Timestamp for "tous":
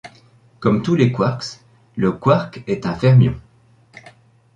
0.81-0.95